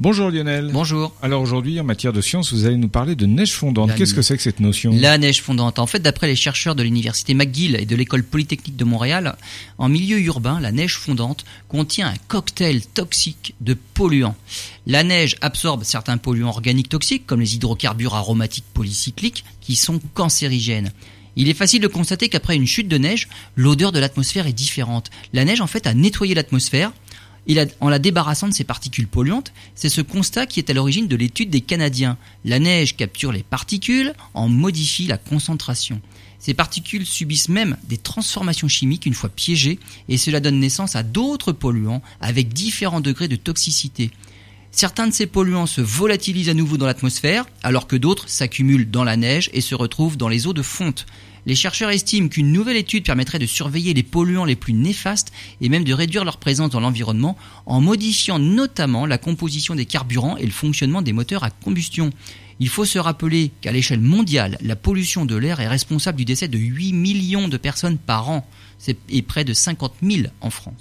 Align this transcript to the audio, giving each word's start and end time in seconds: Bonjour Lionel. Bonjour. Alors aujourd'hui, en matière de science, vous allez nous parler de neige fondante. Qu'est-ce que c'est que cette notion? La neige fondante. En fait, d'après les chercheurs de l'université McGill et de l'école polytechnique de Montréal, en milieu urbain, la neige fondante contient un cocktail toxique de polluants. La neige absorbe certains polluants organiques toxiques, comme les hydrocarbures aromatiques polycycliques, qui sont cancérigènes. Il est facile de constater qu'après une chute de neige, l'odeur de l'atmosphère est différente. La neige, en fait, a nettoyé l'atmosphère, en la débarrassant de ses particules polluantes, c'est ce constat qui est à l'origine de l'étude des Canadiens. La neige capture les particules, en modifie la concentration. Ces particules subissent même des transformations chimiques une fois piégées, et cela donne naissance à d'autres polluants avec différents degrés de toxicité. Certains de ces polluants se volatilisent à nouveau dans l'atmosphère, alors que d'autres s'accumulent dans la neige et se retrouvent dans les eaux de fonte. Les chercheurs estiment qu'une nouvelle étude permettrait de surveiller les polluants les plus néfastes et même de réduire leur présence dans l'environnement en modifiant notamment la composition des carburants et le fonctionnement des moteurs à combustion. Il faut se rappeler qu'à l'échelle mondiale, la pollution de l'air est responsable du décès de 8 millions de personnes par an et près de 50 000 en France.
Bonjour 0.00 0.30
Lionel. 0.30 0.70
Bonjour. 0.72 1.12
Alors 1.22 1.42
aujourd'hui, 1.42 1.80
en 1.80 1.82
matière 1.82 2.12
de 2.12 2.20
science, 2.20 2.52
vous 2.52 2.66
allez 2.66 2.76
nous 2.76 2.88
parler 2.88 3.16
de 3.16 3.26
neige 3.26 3.54
fondante. 3.54 3.96
Qu'est-ce 3.96 4.14
que 4.14 4.22
c'est 4.22 4.36
que 4.36 4.42
cette 4.44 4.60
notion? 4.60 4.92
La 4.94 5.18
neige 5.18 5.42
fondante. 5.42 5.80
En 5.80 5.88
fait, 5.88 5.98
d'après 5.98 6.28
les 6.28 6.36
chercheurs 6.36 6.76
de 6.76 6.84
l'université 6.84 7.34
McGill 7.34 7.74
et 7.74 7.84
de 7.84 7.96
l'école 7.96 8.22
polytechnique 8.22 8.76
de 8.76 8.84
Montréal, 8.84 9.34
en 9.76 9.88
milieu 9.88 10.20
urbain, 10.20 10.60
la 10.60 10.70
neige 10.70 10.98
fondante 10.98 11.44
contient 11.66 12.06
un 12.06 12.14
cocktail 12.28 12.86
toxique 12.86 13.56
de 13.60 13.76
polluants. 13.94 14.36
La 14.86 15.02
neige 15.02 15.34
absorbe 15.40 15.82
certains 15.82 16.16
polluants 16.16 16.50
organiques 16.50 16.90
toxiques, 16.90 17.26
comme 17.26 17.40
les 17.40 17.56
hydrocarbures 17.56 18.14
aromatiques 18.14 18.66
polycycliques, 18.72 19.44
qui 19.60 19.74
sont 19.74 20.00
cancérigènes. 20.14 20.92
Il 21.34 21.48
est 21.48 21.54
facile 21.54 21.80
de 21.80 21.88
constater 21.88 22.28
qu'après 22.28 22.54
une 22.54 22.68
chute 22.68 22.88
de 22.88 22.98
neige, 22.98 23.28
l'odeur 23.56 23.90
de 23.90 23.98
l'atmosphère 23.98 24.46
est 24.46 24.52
différente. 24.52 25.10
La 25.32 25.44
neige, 25.44 25.60
en 25.60 25.66
fait, 25.66 25.88
a 25.88 25.94
nettoyé 25.94 26.36
l'atmosphère, 26.36 26.92
en 27.80 27.88
la 27.88 27.98
débarrassant 27.98 28.48
de 28.48 28.54
ses 28.54 28.64
particules 28.64 29.08
polluantes, 29.08 29.52
c'est 29.74 29.88
ce 29.88 30.00
constat 30.00 30.46
qui 30.46 30.60
est 30.60 30.70
à 30.70 30.74
l'origine 30.74 31.08
de 31.08 31.16
l'étude 31.16 31.50
des 31.50 31.60
Canadiens. 31.60 32.18
La 32.44 32.58
neige 32.58 32.96
capture 32.96 33.32
les 33.32 33.42
particules, 33.42 34.12
en 34.34 34.48
modifie 34.48 35.06
la 35.06 35.18
concentration. 35.18 36.00
Ces 36.38 36.54
particules 36.54 37.06
subissent 37.06 37.48
même 37.48 37.76
des 37.84 37.96
transformations 37.96 38.68
chimiques 38.68 39.06
une 39.06 39.14
fois 39.14 39.30
piégées, 39.30 39.78
et 40.08 40.18
cela 40.18 40.40
donne 40.40 40.60
naissance 40.60 40.94
à 40.94 41.02
d'autres 41.02 41.52
polluants 41.52 42.02
avec 42.20 42.52
différents 42.52 43.00
degrés 43.00 43.28
de 43.28 43.36
toxicité. 43.36 44.10
Certains 44.70 45.08
de 45.08 45.12
ces 45.12 45.26
polluants 45.26 45.66
se 45.66 45.80
volatilisent 45.80 46.50
à 46.50 46.54
nouveau 46.54 46.76
dans 46.76 46.86
l'atmosphère, 46.86 47.46
alors 47.62 47.86
que 47.86 47.96
d'autres 47.96 48.28
s'accumulent 48.28 48.90
dans 48.90 49.04
la 49.04 49.16
neige 49.16 49.50
et 49.52 49.60
se 49.60 49.74
retrouvent 49.74 50.16
dans 50.16 50.28
les 50.28 50.46
eaux 50.46 50.52
de 50.52 50.62
fonte. 50.62 51.06
Les 51.46 51.54
chercheurs 51.54 51.90
estiment 51.90 52.28
qu'une 52.28 52.52
nouvelle 52.52 52.76
étude 52.76 53.06
permettrait 53.06 53.38
de 53.38 53.46
surveiller 53.46 53.94
les 53.94 54.02
polluants 54.02 54.44
les 54.44 54.54
plus 54.54 54.74
néfastes 54.74 55.32
et 55.62 55.70
même 55.70 55.84
de 55.84 55.94
réduire 55.94 56.24
leur 56.26 56.36
présence 56.36 56.70
dans 56.70 56.80
l'environnement 56.80 57.38
en 57.64 57.80
modifiant 57.80 58.38
notamment 58.38 59.06
la 59.06 59.16
composition 59.16 59.74
des 59.74 59.86
carburants 59.86 60.36
et 60.36 60.44
le 60.44 60.52
fonctionnement 60.52 61.00
des 61.00 61.14
moteurs 61.14 61.44
à 61.44 61.50
combustion. 61.50 62.10
Il 62.60 62.68
faut 62.68 62.84
se 62.84 62.98
rappeler 62.98 63.50
qu'à 63.62 63.72
l'échelle 63.72 64.00
mondiale, 64.00 64.58
la 64.60 64.76
pollution 64.76 65.24
de 65.24 65.36
l'air 65.36 65.60
est 65.60 65.68
responsable 65.68 66.18
du 66.18 66.24
décès 66.26 66.48
de 66.48 66.58
8 66.58 66.92
millions 66.92 67.48
de 67.48 67.56
personnes 67.56 67.98
par 67.98 68.28
an 68.28 68.46
et 69.08 69.22
près 69.22 69.44
de 69.44 69.54
50 69.54 69.94
000 70.02 70.28
en 70.40 70.50
France. 70.50 70.74